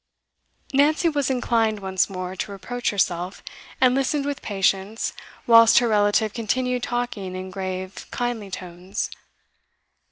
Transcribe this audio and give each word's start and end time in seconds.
Nancy 0.73 1.09
was 1.09 1.29
inclined, 1.29 1.79
once 1.79 2.09
more, 2.09 2.35
to 2.35 2.51
reproach 2.51 2.89
herself, 2.89 3.43
and 3.79 3.93
listened 3.93 4.25
with 4.25 4.41
patience 4.41 5.13
whilst 5.45 5.77
her 5.77 5.87
relative 5.87 6.33
continued 6.33 6.81
talking 6.81 7.35
in 7.35 7.51
grave 7.51 8.07
kindly 8.09 8.49
tones. 8.49 9.11